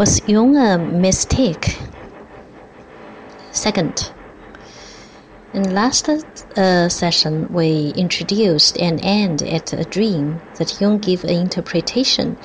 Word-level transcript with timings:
Was 0.00 0.26
Jung 0.26 0.56
a 0.56 0.78
mystic? 0.78 1.76
Second, 3.52 4.10
in 5.52 5.74
last 5.74 6.08
uh, 6.08 6.88
session, 6.88 7.46
we 7.50 7.92
introduced 7.94 8.78
and 8.78 8.98
end 9.02 9.42
at 9.42 9.74
a 9.74 9.84
dream 9.84 10.40
that 10.56 10.80
Jung 10.80 11.00
gave 11.00 11.22
an 11.24 11.28
interpretation, 11.28 12.38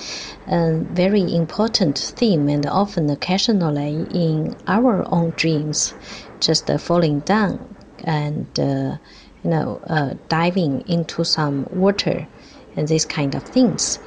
a 0.47 0.81
very 0.91 1.33
important 1.33 1.97
theme 1.97 2.49
and 2.49 2.65
often 2.65 3.09
occasionally 3.09 4.05
in 4.11 4.57
our 4.67 5.05
own 5.07 5.31
dreams, 5.37 5.93
just 6.41 6.69
uh, 6.69 6.77
falling 6.77 7.21
down 7.21 7.73
and 8.03 8.47
uh, 8.59 8.97
you 9.43 9.49
know 9.49 9.79
uh, 9.87 10.15
diving 10.27 10.81
into 10.89 11.23
some 11.23 11.65
water 11.69 12.27
and 12.75 12.89
these 12.89 13.05
kind 13.05 13.33
of 13.33 13.43
things, 13.43 13.99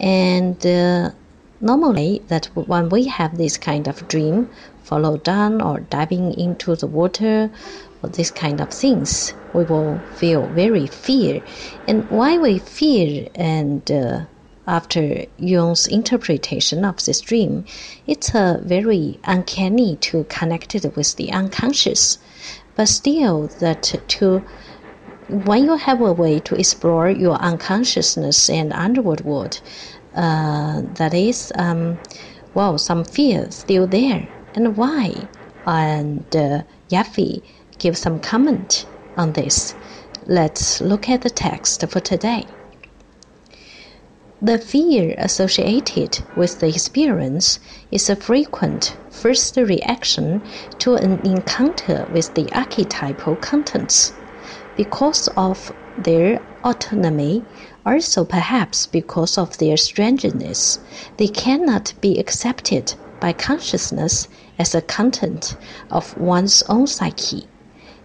and 0.00 0.64
uh, 0.64 1.10
normally 1.60 2.22
that 2.28 2.46
when 2.54 2.88
we 2.88 3.04
have 3.04 3.36
this 3.36 3.56
kind 3.56 3.88
of 3.88 4.06
dream 4.08 4.50
follow 4.82 5.16
down 5.18 5.60
or 5.60 5.80
diving 5.80 6.32
into 6.38 6.76
the 6.76 6.86
water 6.86 7.50
or 8.02 8.08
this 8.10 8.30
kind 8.30 8.60
of 8.60 8.70
things 8.70 9.34
we 9.52 9.64
will 9.64 10.04
feel 10.12 10.48
very 10.48 10.86
fear 10.86 11.42
and 11.86 12.08
why 12.10 12.38
we 12.38 12.58
fear 12.58 13.28
and 13.34 13.90
uh, 13.90 14.20
after 14.66 15.24
Jung's 15.38 15.86
interpretation 15.86 16.84
of 16.84 17.04
this 17.04 17.20
dream, 17.20 17.64
it's 18.06 18.34
a 18.34 18.60
very 18.64 19.20
uncanny 19.24 19.96
to 19.96 20.24
connect 20.24 20.74
it 20.74 20.96
with 20.96 21.14
the 21.16 21.30
unconscious. 21.30 22.18
But 22.74 22.88
still, 22.88 23.48
that 23.60 23.94
to 24.08 24.44
when 25.28 25.64
you 25.64 25.76
have 25.76 26.00
a 26.00 26.12
way 26.12 26.38
to 26.40 26.54
explore 26.54 27.08
your 27.10 27.34
unconsciousness 27.36 28.48
and 28.50 28.72
underworld 28.72 29.22
world, 29.22 29.60
uh, 30.16 30.82
that 30.94 31.14
is, 31.14 31.52
um, 31.56 32.00
well, 32.54 32.78
some 32.78 33.04
fear 33.04 33.50
still 33.50 33.86
there, 33.86 34.28
and 34.54 34.76
why? 34.76 35.28
And 35.66 36.34
uh, 36.34 36.62
Jaffé 36.90 37.42
gives 37.78 38.00
some 38.00 38.20
comment 38.20 38.86
on 39.16 39.32
this. 39.32 39.74
Let's 40.26 40.80
look 40.80 41.08
at 41.08 41.22
the 41.22 41.30
text 41.30 41.86
for 41.88 42.00
today. 42.00 42.46
The 44.40 44.58
fear 44.58 45.14
associated 45.18 46.24
with 46.34 46.60
the 46.60 46.68
experience 46.68 47.58
is 47.90 48.10
a 48.10 48.16
frequent 48.16 48.98
first 49.10 49.56
reaction 49.56 50.42
to 50.78 50.94
an 50.94 51.20
encounter 51.24 52.06
with 52.08 52.34
the 52.34 52.52
archetypal 52.52 53.36
contents. 53.36 54.12
Because 54.74 55.28
of 55.36 55.72
their 55.96 56.40
autonomy, 56.66 57.44
also 57.86 58.24
perhaps 58.24 58.86
because 58.86 59.38
of 59.38 59.56
their 59.58 59.76
strangeness, 59.76 60.80
they 61.16 61.28
cannot 61.28 61.94
be 62.00 62.18
accepted 62.18 62.92
by 63.20 63.32
consciousness 63.32 64.26
as 64.58 64.74
a 64.74 64.82
content 64.82 65.56
of 65.90 66.16
one's 66.16 66.64
own 66.68 66.86
psyche. 66.86 67.46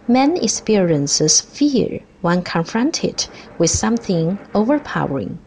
Man 0.06 0.36
experiences 0.36 1.40
fear 1.40 2.00
when 2.20 2.42
confronted 2.42 3.26
with 3.58 3.70
something 3.70 4.38
overpowering, 4.54 5.38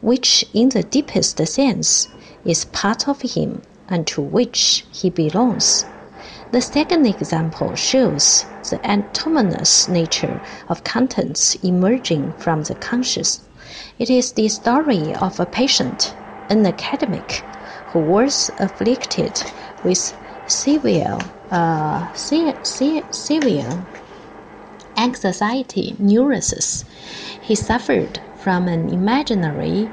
which, 0.00 0.44
in 0.54 0.70
the 0.70 0.82
deepest 0.82 1.36
sense, 1.46 2.08
is 2.44 2.64
part 2.64 3.06
of 3.06 3.20
him 3.20 3.60
and 3.88 4.06
to 4.06 4.22
which 4.22 4.86
he 4.90 5.10
belongs. 5.10 5.84
The 6.52 6.60
second 6.60 7.06
example 7.06 7.74
shows 7.76 8.44
the 8.68 8.78
autonomous 8.86 9.88
nature 9.88 10.42
of 10.68 10.84
contents 10.84 11.54
emerging 11.64 12.34
from 12.34 12.64
the 12.64 12.74
conscious. 12.74 13.40
It 13.98 14.10
is 14.10 14.32
the 14.32 14.50
story 14.50 15.14
of 15.14 15.40
a 15.40 15.46
patient, 15.46 16.14
an 16.50 16.66
academic, 16.66 17.46
who 17.86 18.00
was 18.00 18.50
afflicted 18.58 19.42
with 19.82 20.12
severe, 20.46 21.16
uh, 21.50 22.12
severe 22.12 23.86
anxiety 24.98 25.96
neurosis. 25.98 26.84
He 27.40 27.54
suffered 27.54 28.20
from 28.36 28.68
an 28.68 28.90
imaginary 28.90 29.90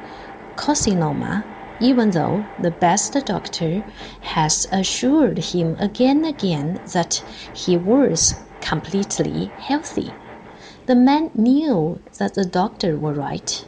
carcinoma 0.57 1.45
even 1.79 2.11
though 2.11 2.45
the 2.57 2.71
best 2.71 3.13
doctor 3.25 3.83
has 4.19 4.67
assured 4.71 5.37
him 5.37 5.77
again 5.79 6.17
and 6.17 6.25
again 6.25 6.79
that 6.93 7.23
he 7.53 7.77
was 7.77 8.35
completely 8.59 9.53
healthy. 9.57 10.13
The 10.87 10.95
man 10.95 11.31
knew 11.33 11.99
that 12.17 12.33
the 12.33 12.43
doctor 12.45 12.97
was 12.97 13.15
right. 13.17 13.63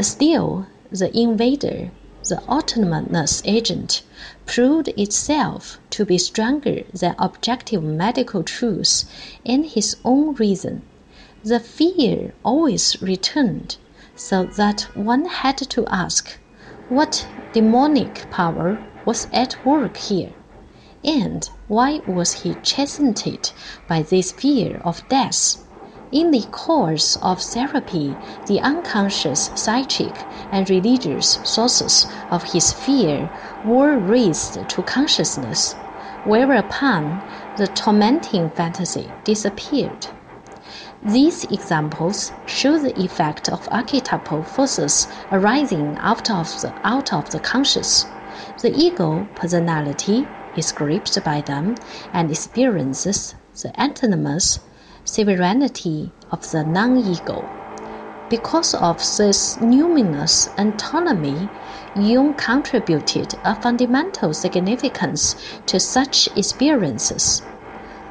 Still, 0.00 0.66
the 0.90 1.16
invader, 1.16 1.92
the 2.26 2.42
autonomous 2.48 3.42
agent, 3.44 4.02
proved 4.46 4.88
itself 4.88 5.78
to 5.90 6.04
be 6.04 6.18
stronger 6.18 6.82
than 6.92 7.14
objective 7.18 7.82
medical 7.84 8.42
truth 8.42 9.04
and 9.46 9.64
his 9.66 9.96
own 10.04 10.34
reason. 10.34 10.82
The 11.44 11.60
fear 11.60 12.34
always 12.44 13.00
returned, 13.00 13.76
so 14.16 14.44
that 14.56 14.88
one 14.94 15.26
had 15.26 15.58
to 15.58 15.86
ask 15.86 16.39
what 16.90 17.24
demonic 17.52 18.28
power 18.30 18.82
was 19.04 19.28
at 19.32 19.64
work 19.64 19.96
here? 19.96 20.34
And 21.04 21.48
why 21.68 22.00
was 22.04 22.32
he 22.42 22.56
chastened 22.56 23.52
by 23.86 24.02
this 24.02 24.32
fear 24.32 24.80
of 24.84 25.08
death? 25.08 25.58
In 26.10 26.32
the 26.32 26.42
course 26.50 27.14
of 27.22 27.40
therapy, 27.40 28.18
the 28.46 28.60
unconscious 28.60 29.50
psychic 29.54 30.26
and 30.50 30.68
religious 30.68 31.38
sources 31.44 32.08
of 32.28 32.42
his 32.50 32.72
fear 32.72 33.30
were 33.62 33.96
raised 33.96 34.68
to 34.68 34.82
consciousness, 34.82 35.76
whereupon 36.24 37.22
the 37.54 37.68
tormenting 37.68 38.50
fantasy 38.50 39.14
disappeared. 39.22 40.08
These 41.02 41.44
examples 41.44 42.32
show 42.44 42.78
the 42.78 42.92
effect 43.00 43.48
of 43.48 43.66
archetypal 43.72 44.42
forces 44.42 45.08
arising 45.32 45.96
out 45.98 46.30
of 46.30 46.60
the, 46.60 46.74
out 46.84 47.10
of 47.14 47.30
the 47.30 47.40
conscious. 47.40 48.04
The 48.60 48.70
ego 48.70 49.30
personality 49.34 50.28
is 50.54 50.72
gripped 50.72 51.24
by 51.24 51.40
them 51.40 51.76
and 52.12 52.30
experiences 52.30 53.34
the 53.62 53.70
autonomous 53.82 54.60
sovereignty 55.02 56.12
of 56.30 56.50
the 56.50 56.64
non 56.64 56.98
ego. 56.98 57.48
Because 58.28 58.74
of 58.74 58.98
this 58.98 59.56
numinous 59.56 60.48
autonomy, 60.58 61.50
Jung 61.94 62.34
contributed 62.34 63.36
a 63.42 63.54
fundamental 63.54 64.34
significance 64.34 65.34
to 65.64 65.80
such 65.80 66.28
experiences. 66.36 67.40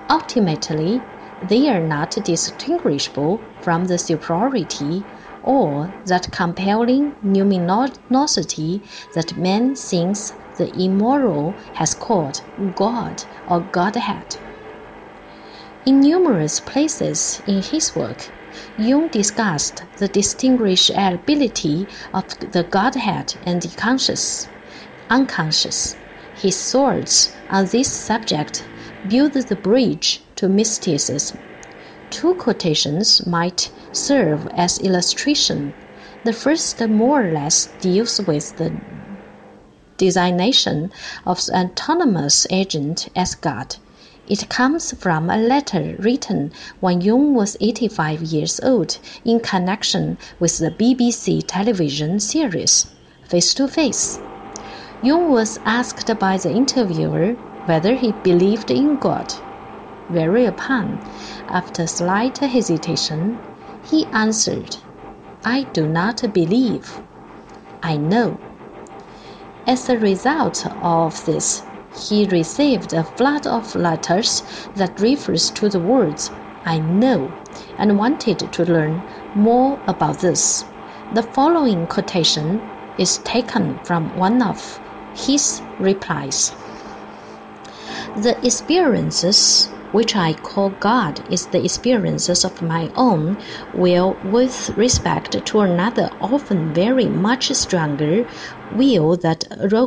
Ultimately, 0.10 1.04
they 1.42 1.68
are 1.70 1.82
not 1.82 2.12
distinguishable 2.12 3.46
from 3.62 3.86
the 3.86 3.98
superiority 3.98 5.08
or 5.42 5.94
that 6.06 6.32
compelling 6.32 7.16
numinosity 7.24 8.84
that 9.14 9.38
man 9.38 9.74
thinks 9.76 10.34
the 10.58 10.70
immoral 10.78 11.58
has 11.74 11.94
called 11.94 12.42
God 12.76 13.24
or 13.48 13.62
Godhead. 13.62 14.36
In 15.86 16.02
numerous 16.02 16.60
places 16.60 17.42
in 17.46 17.62
his 17.62 17.96
work, 17.96 18.32
Jung 18.76 19.08
discussed 19.08 19.84
the 19.98 20.10
distinguishability 20.10 21.90
of 22.14 22.26
the 22.40 22.64
Godhead 22.64 23.36
and 23.44 23.62
the 23.62 23.70
conscious, 23.70 24.50
unconscious. 25.10 25.96
His 26.34 26.70
thoughts 26.72 27.34
on 27.50 27.68
this 27.68 27.92
subject 27.94 28.66
build 29.08 29.34
the 29.34 29.56
bridge 29.56 30.22
to 30.36 30.50
mysticism. 30.50 31.40
Two 32.10 32.36
quotations 32.36 33.26
might 33.28 33.72
serve 33.92 34.48
as 34.54 34.80
illustration. 34.80 35.74
The 36.24 36.34
first 36.34 36.80
more 36.88 37.28
or 37.28 37.32
less 37.32 37.68
deals 37.82 38.20
with 38.20 38.56
the 38.58 38.78
designation 39.98 40.92
of 41.26 41.46
the 41.46 41.56
autonomous 41.56 42.48
agent 42.50 43.10
as 43.16 43.36
God. 43.36 43.76
It 44.28 44.50
comes 44.50 44.92
from 44.94 45.30
a 45.30 45.38
letter 45.38 45.96
written 46.00 46.52
when 46.80 47.02
Jung 47.02 47.34
was 47.34 47.58
85 47.60 48.22
years 48.22 48.60
old 48.62 49.00
in 49.26 49.40
connection 49.40 50.18
with 50.40 50.58
the 50.58 50.72
BBC 50.72 51.44
television 51.48 52.20
series 52.20 52.86
Face 53.28 53.54
to 53.56 53.68
Face. 53.68 54.20
Jung 55.02 55.30
was 55.32 55.58
asked 55.66 56.12
by 56.20 56.38
the 56.38 56.52
interviewer 56.52 57.38
whether 57.70 57.94
he 57.94 58.12
believed 58.12 58.72
in 58.72 58.98
God. 58.98 59.36
Whereupon, 60.08 61.04
after 61.48 61.86
slight 61.86 62.40
hesitation, 62.40 63.42
he 63.84 64.08
answered, 64.12 64.78
I 65.46 65.66
do 65.66 65.88
not 65.88 66.34
believe. 66.34 67.00
I 67.84 67.96
know. 67.98 68.40
As 69.68 69.88
a 69.88 70.00
result 70.00 70.66
of 70.82 71.24
this, 71.26 71.62
he 71.94 72.26
received 72.26 72.92
a 72.92 73.04
flood 73.04 73.46
of 73.46 73.76
letters 73.76 74.42
that 74.76 75.00
refers 75.00 75.52
to 75.52 75.70
the 75.70 75.80
words 75.80 76.32
I 76.66 76.80
know 76.80 77.36
and 77.78 78.00
wanted 78.00 78.40
to 78.52 78.64
learn 78.66 79.04
more 79.36 79.80
about 79.88 80.20
this. 80.22 80.66
The 81.12 81.24
following 81.24 81.86
quotation 81.86 82.72
is 82.98 83.20
taken 83.20 83.80
from 83.84 84.10
one 84.16 84.42
of 84.42 84.82
his 85.14 85.62
replies. 85.78 86.52
The 88.16 88.44
experiences 88.44 89.70
which 89.92 90.16
I 90.16 90.34
call 90.34 90.72
God 90.72 91.22
is 91.30 91.46
the 91.46 91.64
experiences 91.64 92.44
of 92.44 92.60
my 92.60 92.90
own 92.96 93.38
will 93.72 94.18
with 94.24 94.72
respect 94.76 95.46
to 95.46 95.60
another 95.60 96.10
often 96.20 96.74
very 96.74 97.08
much 97.08 97.52
stronger 97.52 98.26
will 98.72 99.16
that 99.18 99.46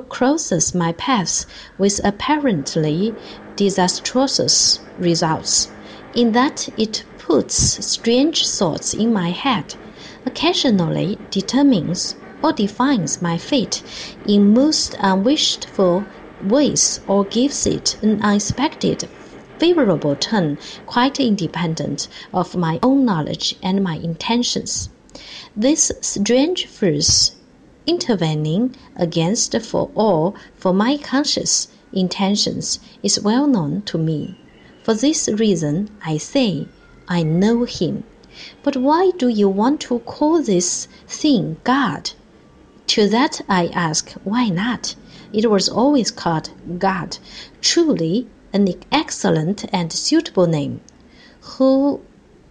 crosses 0.08 0.72
my 0.72 0.92
path 0.92 1.46
with 1.76 2.00
apparently 2.04 3.16
disastrous 3.56 4.78
results, 4.96 5.70
in 6.12 6.30
that 6.30 6.68
it 6.76 7.02
puts 7.18 7.56
strange 7.84 8.48
thoughts 8.48 8.94
in 8.94 9.12
my 9.12 9.30
head, 9.32 9.75
occasionally 10.25 11.18
determines 11.32 12.14
or 12.40 12.52
defines 12.52 13.20
my 13.20 13.36
fate 13.36 13.82
in 14.25 14.54
most 14.54 14.94
unwished 15.00 15.68
for 15.68 16.06
ways, 16.42 17.00
or 17.06 17.24
gives 17.24 17.66
it 17.66 17.96
an 18.02 18.20
unexpected 18.22 19.08
favorable 19.58 20.16
turn 20.16 20.58
quite 20.86 21.20
independent 21.20 22.08
of 22.34 22.56
my 22.56 22.80
own 22.82 23.04
knowledge 23.04 23.54
and 23.62 23.82
my 23.82 23.94
intentions. 23.94 24.88
This 25.56 25.92
strange 26.00 26.66
force 26.66 27.36
intervening 27.86 28.74
against 28.96 29.56
for 29.60 29.90
all 29.94 30.34
for 30.56 30.72
my 30.72 30.96
conscious 30.96 31.68
intentions 31.92 32.80
is 33.02 33.20
well 33.20 33.46
known 33.46 33.82
to 33.82 33.98
me. 33.98 34.36
For 34.82 34.94
this 34.94 35.28
reason, 35.28 35.90
I 36.04 36.16
say, 36.18 36.66
I 37.06 37.22
know 37.22 37.64
him. 37.64 38.02
But 38.64 38.76
why 38.76 39.12
do 39.16 39.28
you 39.28 39.48
want 39.48 39.80
to 39.82 40.00
call 40.00 40.42
this 40.42 40.88
thing 41.06 41.58
God? 41.62 42.10
To 42.88 43.08
that 43.08 43.42
I 43.48 43.66
ask, 43.68 44.10
why 44.24 44.48
not? 44.48 44.96
It 45.32 45.50
was 45.50 45.67
always 45.67 46.11
called 46.11 46.50
God. 46.79 47.17
Truly, 47.62 48.26
an 48.52 48.69
excellent 48.93 49.64
and 49.73 49.90
suitable 49.90 50.46
name. 50.46 50.82
Who 51.56 52.02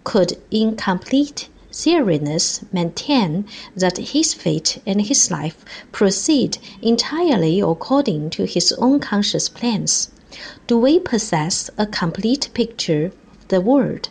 could 0.04 0.42
in 0.50 0.76
complete 0.76 1.48
seriousness 1.70 2.62
maintain 2.74 3.46
that 3.76 3.98
his 3.98 4.34
fate 4.34 4.82
and 4.88 5.00
his 5.00 5.30
life 5.30 5.64
proceed 5.92 6.58
entirely 6.82 7.62
according 7.62 8.32
to 8.32 8.46
his 8.46 8.72
own 8.80 9.00
conscious 9.00 9.48
plans? 9.48 10.10
Do 10.66 10.80
we 10.80 10.98
possess 11.00 11.70
a 11.78 11.86
complete 11.86 12.50
picture 12.56 13.12
of 13.32 13.48
the 13.50 13.62
world? 13.62 14.10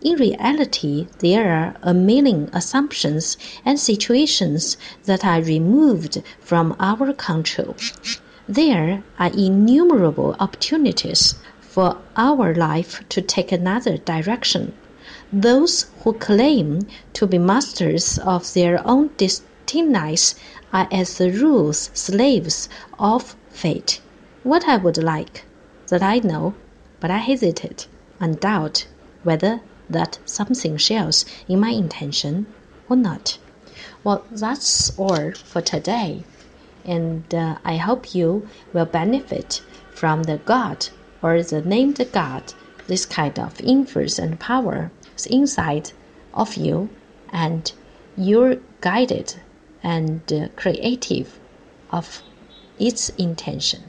In 0.00 0.14
reality, 0.14 1.08
there 1.18 1.52
are 1.52 1.74
a 1.82 1.92
million 1.92 2.50
assumptions 2.52 3.36
and 3.64 3.80
situations 3.80 4.76
that 5.06 5.24
are 5.24 5.42
removed 5.42 6.22
from 6.38 6.76
our 6.78 7.12
control. 7.12 7.74
There 8.48 9.02
are 9.18 9.30
innumerable 9.32 10.36
opportunities 10.38 11.34
for 11.60 11.96
our 12.16 12.54
life 12.54 13.02
to 13.08 13.20
take 13.20 13.50
another 13.50 13.98
direction. 13.98 14.72
Those 15.32 15.86
who 16.04 16.12
claim 16.12 16.86
to 17.14 17.26
be 17.26 17.38
masters 17.38 18.18
of 18.20 18.54
their 18.54 18.80
own 18.86 19.10
destinies 19.16 20.36
are 20.72 20.86
as 20.92 21.20
a 21.20 21.32
rule 21.32 21.72
slaves 21.72 22.68
of 23.00 23.34
fate. 23.50 24.00
What 24.44 24.68
I 24.68 24.76
would 24.76 25.02
like, 25.02 25.44
that 25.88 26.04
I 26.04 26.20
know, 26.20 26.54
but 27.00 27.10
I 27.10 27.18
hesitate 27.18 27.88
and 28.20 28.38
doubt 28.38 28.86
whether 29.24 29.60
that 29.90 30.18
something 30.24 30.76
shares 30.76 31.24
in 31.48 31.60
my 31.60 31.70
intention 31.70 32.46
or 32.88 32.96
not. 32.96 33.38
Well, 34.04 34.26
that's 34.30 34.96
all 34.98 35.32
for 35.32 35.60
today 35.60 36.24
and 36.88 37.34
uh, 37.34 37.58
I 37.64 37.76
hope 37.76 38.14
you 38.14 38.48
will 38.72 38.86
benefit 38.86 39.60
from 39.94 40.22
the 40.22 40.38
God 40.38 40.88
or 41.22 41.42
the 41.42 41.60
named 41.60 42.00
God, 42.12 42.54
this 42.86 43.04
kind 43.04 43.38
of 43.38 43.60
influence 43.60 44.18
and 44.18 44.40
power 44.40 44.90
inside 45.28 45.92
of 46.32 46.54
you, 46.56 46.88
and 47.30 47.70
you're 48.16 48.56
guided 48.80 49.34
and 49.82 50.32
uh, 50.32 50.48
creative 50.56 51.38
of 51.90 52.22
its 52.78 53.10
intention. 53.10 53.82